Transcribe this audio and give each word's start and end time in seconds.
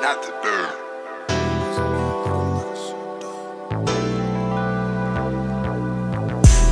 not 0.00 0.22
the 0.22 0.32
dirt. 0.40 0.72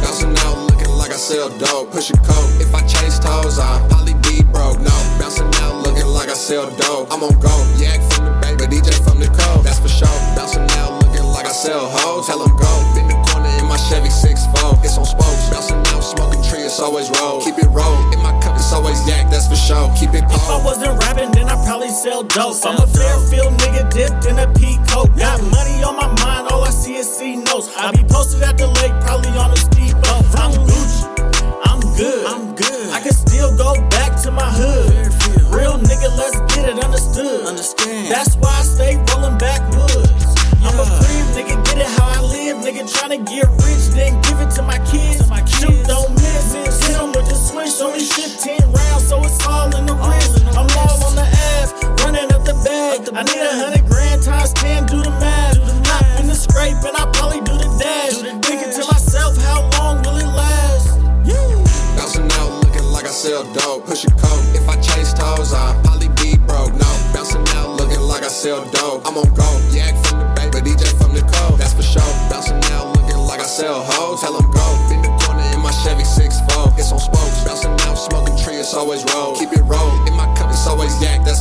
Bouncing 0.01 0.33
out 0.39 0.57
looking 0.71 0.89
like 0.97 1.11
I 1.11 1.17
sell 1.17 1.51
dope. 1.59 1.91
Push 1.93 2.11
a 2.11 2.17
coat. 2.25 2.49
If 2.59 2.75
I 2.75 2.81
chase 2.87 3.19
toes, 3.19 3.59
I 3.59 3.87
probably 3.91 4.15
be 4.25 4.43
broke. 4.45 4.81
No. 4.81 4.97
Bouncing 5.21 5.53
out 5.61 5.85
looking 5.85 6.07
like 6.07 6.31
I 6.31 6.35
sell 6.35 6.71
dope. 6.77 7.13
I'm 7.13 7.23
on 7.23 7.39
go. 7.39 7.53
Yak 7.77 8.01
from 8.13 8.25
the 8.25 8.33
bay, 8.41 8.57
but 8.57 8.71
DJ 8.71 8.97
from 9.05 9.21
the 9.21 9.29
coast. 9.29 9.65
That's 9.65 9.79
for 9.79 9.89
sure. 9.89 10.09
Bouncing 10.35 10.65
out 10.81 11.05
looking 11.05 11.25
like 11.25 11.45
I 11.45 11.53
sell 11.53 11.85
hoes. 11.87 12.27
Tell 12.27 12.41
'em 12.41 12.57
go. 12.57 12.73
Bend 12.95 13.11
the 13.11 13.19
corner 13.29 13.53
in 13.59 13.67
my 13.67 13.77
Chevy 13.77 14.09
6'4. 14.09 14.81
It's 14.83 14.97
on 14.97 15.05
spokes. 15.05 15.51
Bouncing 15.53 15.85
out, 15.93 16.01
smoking 16.03 16.43
tree. 16.49 16.63
It's 16.65 16.81
always 16.81 17.11
roll. 17.21 17.43
Keep 17.43 17.59
it 17.59 17.69
roll. 17.69 17.97
In 18.11 18.23
my 18.23 18.33
cup, 18.99 19.07
it's 19.07 19.09
yak. 19.09 19.31
That's 19.31 19.47
for 19.49 19.57
sure. 19.57 19.93
Keep 19.97 20.15
it 20.15 20.25
If 20.25 20.49
I 20.49 20.63
wasn't 20.65 20.99
rapping, 21.03 21.31
then 21.33 21.49
I'd 21.49 21.67
probably 21.67 21.89
sell 21.89 22.23
dope. 22.23 22.57
I'm 22.65 22.77
a 22.79 22.87
Fairfield 22.87 23.55
nigga 23.59 23.91
dipped 23.93 24.27
in 24.27 24.39
a 24.39 24.47
peacoat. 24.55 25.17
Got 25.19 25.43
money 25.51 25.83
on 25.83 25.97
my 25.97 26.09
mind, 26.23 26.49
all 26.51 26.65
I 26.65 26.71
see 26.71 26.97
is 26.97 27.09
C 27.09 27.37
notes. 27.37 27.71
I 27.77 27.93
be 27.93 28.05
posted 28.05 28.43
at 28.43 28.59
the 28.59 28.67
lake, 28.67 28.95
probably 29.03 29.31
on 29.39 29.51
a 29.51 29.57
speedboat. 29.57 30.25
I'm 30.37 30.53
Gucci, 30.67 31.05
I'm 31.65 31.81
good, 31.97 32.27
I'm 32.27 32.55
good. 32.55 32.91
I 32.93 33.01
can 33.01 33.13
still 33.13 33.57
go 33.57 33.75
back 33.91 34.21
to 34.23 34.31
my 34.31 34.51
hood. 34.51 35.13
Real 35.55 35.79
nigga, 35.79 36.09
let's 36.17 36.39
get 36.55 36.69
it 36.69 36.83
understood. 36.85 37.47
Understand. 37.47 38.11
That's 38.11 38.37
why 38.37 38.51
I 38.51 38.63
stay 38.63 38.97
rolling 39.13 39.39
backwoods. 39.39 40.27
I'm 40.63 40.77
a 40.79 40.87
cream 41.01 41.27
nigga, 41.37 41.65
get 41.65 41.79
it 41.79 41.87
how 41.99 42.09
I 42.09 42.21
live. 42.23 42.57
Nigga 42.59 42.85
tryna 42.85 43.25
get 43.27 43.47
rich, 43.65 43.95
then 43.95 44.21
give 44.23 44.41
it 44.41 44.51
to 44.57 44.63
my 44.63 44.79
kids. 44.91 45.08
I 53.19 53.25
need 53.25 53.35
a 53.35 53.51
hundred 53.51 53.83
grand 53.91 54.23
times 54.23 54.53
10, 54.63 54.87
do 54.87 55.03
the 55.03 55.11
math. 55.19 55.59
Hop 55.91 56.07
in 56.23 56.31
the 56.31 56.39
scrape, 56.39 56.79
and 56.87 56.95
I 56.95 57.03
probably 57.19 57.43
do 57.43 57.51
the 57.51 57.67
dash. 57.75 58.15
Thinking 58.47 58.71
to 58.71 58.83
myself, 58.87 59.35
how 59.43 59.67
long 59.75 59.99
will 60.07 60.23
it 60.23 60.31
last? 60.39 60.95
Bouncing 61.99 62.31
out 62.39 62.63
looking 62.63 62.87
like 62.95 63.07
I 63.07 63.11
sell 63.11 63.43
dope. 63.59 63.91
Push 63.91 64.07
a 64.07 64.15
coat. 64.23 64.39
If 64.55 64.71
I 64.71 64.79
chase 64.79 65.11
toes, 65.19 65.51
I 65.51 65.75
probably 65.83 66.15
be 66.23 66.39
broke. 66.47 66.71
No. 66.79 66.87
Bouncing 67.11 67.43
out 67.59 67.75
looking 67.75 67.99
like 68.07 68.23
I 68.23 68.31
sell 68.31 68.63
dope. 68.71 69.03
I'm 69.03 69.19
on 69.19 69.27
go. 69.35 69.51
Yak 69.75 69.99
from 70.07 70.23
the 70.23 70.27
bay, 70.39 70.47
but 70.55 70.63
DJ 70.63 70.87
from 71.03 71.11
the 71.11 71.27
coast. 71.27 71.59
That's 71.59 71.75
for 71.75 71.83
sure. 71.83 72.07
Bouncing 72.31 72.63
out 72.71 72.95
looking 72.95 73.19
like 73.19 73.43
I 73.43 73.51
sell 73.51 73.83
hoes. 73.83 74.23
Tell 74.23 74.39
'em 74.39 74.47
go. 74.47 74.67
Bend 74.87 75.03
the 75.03 75.11
corner 75.27 75.43
in 75.51 75.59
my 75.59 75.75
Chevy 75.83 76.07
6'4. 76.07 76.71
It's 76.79 76.95
on 76.95 77.03
spokes. 77.03 77.43
Bouncing 77.43 77.75
out, 77.83 77.99
smoking 77.99 78.39
tree. 78.39 78.63
It's 78.63 78.75
always. 78.79 79.03
Roll. 79.11 79.35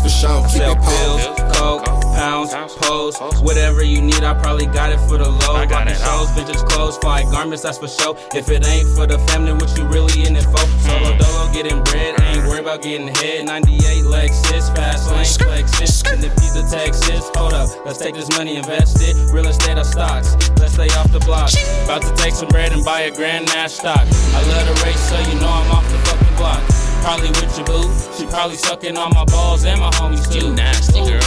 For 0.07 0.13
sure. 0.13 0.41
Keep 0.43 0.51
Sell 0.51 0.71
it 0.71 0.81
pills, 0.81 1.57
coke, 1.57 1.85
pounds, 2.15 2.53
pose, 2.79 3.17
whatever 3.41 3.83
you 3.83 4.01
need. 4.01 4.23
I 4.23 4.33
probably 4.33 4.65
got 4.65 4.91
it 4.91 4.99
for 5.07 5.17
the 5.17 5.29
low. 5.29 5.55
I 5.55 5.65
got 5.65 5.87
Rockin' 5.87 5.93
it 5.93 6.01
all. 6.03 6.25
shows, 6.25 6.29
oh. 6.31 6.35
vintage 6.35 6.63
clothes, 6.69 6.97
fly 6.97 7.23
garments. 7.23 7.63
That's 7.63 7.77
for 7.77 7.87
sure. 7.87 8.15
If 8.33 8.49
it 8.49 8.65
ain't 8.65 8.87
for 8.95 9.05
the 9.05 9.19
family, 9.29 9.53
what 9.53 9.75
you 9.77 9.85
really 9.87 10.25
in 10.25 10.35
it 10.35 10.43
for? 10.43 10.63
Mm. 10.63 10.87
Solo 10.87 11.17
dolo, 11.17 11.53
getting 11.53 11.83
bread, 11.83 12.19
ain't 12.21 12.47
worried 12.47 12.61
about 12.61 12.81
getting 12.81 13.07
head. 13.07 13.45
98 13.45 14.05
Lexus, 14.05 14.73
fast 14.75 15.11
lane, 15.11 15.25
Lexus, 15.51 16.13
in 16.13 16.21
the 16.21 16.29
pizza 16.39 16.63
Texas. 16.69 17.29
Hold 17.35 17.53
up, 17.53 17.69
let's 17.85 17.99
take 17.99 18.15
this 18.15 18.29
money, 18.37 18.55
invest 18.55 19.01
it. 19.01 19.15
Real 19.31 19.47
estate 19.47 19.77
or 19.77 19.83
stocks, 19.83 20.35
let's 20.59 20.73
stay 20.73 20.89
off 20.95 21.11
the 21.11 21.19
block. 21.19 21.51
About 21.83 22.01
to 22.03 22.13
take 22.15 22.33
some 22.33 22.49
bread 22.49 22.71
and 22.71 22.83
buy 22.83 23.01
a 23.01 23.11
Grand 23.11 23.47
Nash 23.47 23.73
stock. 23.73 24.07
I 24.07 24.41
love 24.47 24.67
the 24.67 24.83
race, 24.85 24.99
so 25.09 25.19
you 25.19 25.39
know 25.39 25.49
I'm 25.49 25.71
off 25.71 25.87
the 25.91 25.97
fucking 26.07 26.35
block. 26.37 26.76
Probably 27.07 27.29
with 27.39 27.55
your 27.55 27.65
boo. 27.65 27.87
She 28.19 28.25
probably 28.25 28.57
sucking 28.57 28.97
on 28.97 29.13
my 29.15 29.23
balls 29.31 29.63
and 29.63 29.79
my 29.79 29.89
homies 29.91 30.27
too. 30.29 30.47
You 30.47 30.53
nasty, 30.53 30.99
Ooh. 30.99 31.07
girl. 31.07 31.23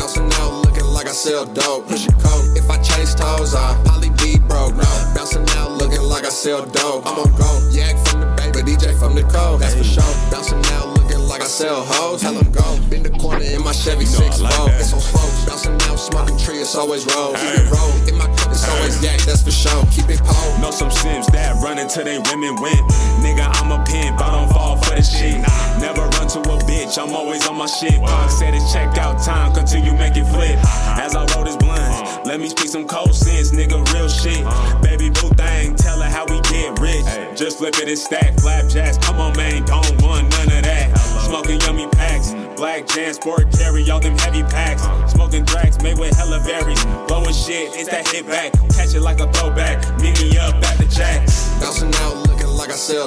Bouncing 0.00 0.32
out 0.40 0.64
looking 0.64 0.86
like 0.86 1.06
I 1.06 1.12
sell 1.12 1.44
dope. 1.44 1.86
Push 1.88 2.08
a 2.08 2.12
coat. 2.12 2.56
If 2.56 2.70
I 2.70 2.80
chase 2.80 3.14
toes, 3.14 3.54
I 3.54 3.76
probably 3.84 4.08
be 4.24 4.38
broke. 4.48 4.74
No. 4.74 4.88
Bouncing 5.14 5.44
out 5.60 5.72
looking 5.72 6.00
like 6.00 6.24
I 6.24 6.30
sell 6.30 6.64
dope. 6.64 7.04
I'm 7.04 7.18
on 7.20 7.28
go. 7.36 7.68
Yak 7.70 8.00
from 8.08 8.20
the 8.20 8.32
bay, 8.40 8.48
but 8.48 8.64
DJ 8.64 8.98
from 8.98 9.14
the 9.14 9.24
coast. 9.28 9.60
That's 9.60 9.74
for 9.76 9.84
sure. 9.84 10.14
Bouncing 10.32 10.64
out 10.72 10.88
looking 10.96 11.20
like 11.20 11.42
I 11.42 11.48
sell 11.52 11.84
hoes. 11.84 12.22
Tell 12.22 12.32
'em 12.38 12.50
go. 12.50 12.64
Bend 12.88 13.04
the 13.04 13.12
corner 13.20 13.44
in 13.44 13.62
my 13.62 13.72
Chevy 13.72 14.06
You 14.06 14.12
know 14.12 14.24
6 14.24 14.40
like 14.40 14.54
four. 14.54 14.68
that. 14.70 14.80
It's 14.80 14.94
on 14.94 15.00
spokes. 15.04 15.44
Bouncing 15.44 15.76
out, 15.84 16.00
smoking 16.00 16.38
tree. 16.38 16.60
It's 16.64 16.74
always 16.74 17.04
roll. 17.12 17.34
Keep 17.34 17.60
it 17.60 17.70
roll. 17.76 17.92
In 18.08 18.16
my 18.16 18.24
cup, 18.40 18.52
it's 18.52 18.66
always 18.66 18.96
yak. 19.04 19.20
That's 19.28 19.42
for 19.42 19.52
sure. 19.52 19.84
Keep 19.92 20.08
it 20.08 20.24
pole. 20.24 20.56
Know 20.64 20.70
some 20.70 20.90
sims 20.90 21.28
until 21.78 22.04
they 22.04 22.18
women 22.18 22.54
win. 22.60 22.82
Nigga, 23.22 23.46
I'm 23.58 23.72
a 23.72 23.82
pimp, 23.84 24.20
I 24.20 24.30
don't 24.30 24.50
fall 24.50 24.76
for 24.76 24.94
the 24.94 25.02
shit. 25.02 25.38
Never 25.80 26.02
run 26.02 26.28
to 26.28 26.40
a 26.40 26.58
bitch, 26.66 26.98
I'm 26.98 27.14
always 27.14 27.46
on 27.46 27.56
my 27.56 27.66
shit. 27.66 27.94
Punk 27.94 28.30
said 28.30 28.54
it's 28.54 28.72
checked 28.72 28.98
out 28.98 29.22
time, 29.22 29.54
continue 29.54 29.94
make 29.94 30.16
it 30.16 30.26
flip. 30.26 30.58
As 30.98 31.14
I 31.14 31.24
roll 31.34 31.44
this 31.44 31.56
blunt, 31.56 32.26
let 32.26 32.40
me 32.40 32.48
speak 32.48 32.68
some 32.68 32.86
cold 32.86 33.14
sense, 33.14 33.52
nigga, 33.52 33.78
real 33.94 34.08
shit. 34.08 34.44
Baby 34.82 35.10
boo 35.10 35.30
thing, 35.34 35.74
tell 35.76 36.00
her 36.00 36.10
how 36.10 36.26
we 36.26 36.40
get 36.50 36.78
rich. 36.80 37.04
Just 37.38 37.58
flip 37.58 37.74
it 37.78 37.88
and 37.88 37.98
stack 37.98 38.38
flapjacks. 38.40 38.98
Come 38.98 39.20
on, 39.20 39.36
man, 39.36 39.64
don't 39.64 40.02
want 40.02 40.30
none 40.30 40.52
of 40.52 40.62
that. 40.64 40.96
Smoking 41.26 41.60
yummy 41.60 41.86
packs, 41.88 42.32
black 42.56 42.86
JanSport 42.86 43.56
carry 43.56 43.88
all 43.90 44.00
them 44.00 44.16
heavy 44.18 44.42
packs. 44.42 44.82
Smoking 45.12 45.44
drags 45.44 45.82
made 45.82 45.98
with 45.98 46.16
hella 46.16 46.42
berries. 46.44 46.84
Blowing 47.06 47.34
shit, 47.34 47.74
it's 47.74 47.90
that 47.90 48.08
hit 48.08 48.26
back. 48.26 48.52
Catch 48.74 48.94
it 48.94 49.00
like 49.00 49.20
a 49.20 49.30
throwback. 49.32 49.78
Me 50.00 50.07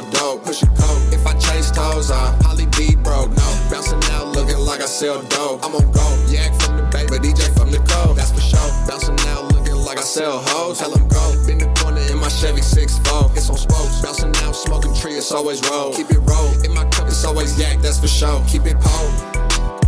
sell 0.02 0.12
dope. 0.12 0.44
Push 0.46 0.64
a 0.64 0.68
coat. 0.68 1.02
If 1.14 1.26
I 1.26 1.34
chase 1.38 1.72
toes, 1.72 2.12
I 2.12 2.38
probably 2.42 2.66
be 2.78 2.96
broke. 2.96 3.30
No. 3.32 3.68
Bouncing 3.70 4.04
out 4.12 4.28
looking 4.30 4.58
like 4.58 4.82
I 4.82 4.86
sell 4.86 5.22
dope. 5.24 5.64
I'm 5.66 5.76
on 5.76 5.92
go. 5.92 6.26
Yak 6.30 6.54
from 6.62 6.78
the 6.78 6.84
bay, 6.92 7.06
but 7.08 7.22
DJ 7.22 7.54
from 7.58 7.72
the 7.72 7.80
coast. 7.80 8.16
That's 8.16 8.32
for 8.32 8.42
sure. 8.42 8.70
Bouncing 8.88 9.20
out 9.30 9.54
looking 9.54 9.76
like 9.76 9.98
I 9.98 10.02
sell 10.02 10.40
hoes. 10.40 10.80
Tell 10.80 10.94
'em 10.94 11.08
go. 11.08 11.24
Bend 11.46 11.62
the 11.62 11.70
corner 11.80 12.02
in 12.02 12.18
my 12.20 12.30
Chevy 12.30 12.62
6'4. 12.62 13.32
It's 13.36 13.50
on 13.50 13.58
spokes. 13.58 14.02
Bouncing 14.02 14.36
out, 14.44 14.56
smoking 14.56 14.94
tree. 14.96 15.16
It's 15.18 15.32
always 15.32 15.62
roll. 15.70 15.94
Keep 15.94 16.12
it 16.12 16.20
roll. 16.20 16.50
In 16.64 16.74
my 16.74 16.86
cup, 16.86 17.08
it's 17.08 17.24
always 17.24 17.58
yak. 17.60 17.82
That's 17.82 18.00
for 18.00 18.08
sure. 18.08 18.42
Keep 18.48 18.66
it 18.66 18.80
pole. 18.80 19.81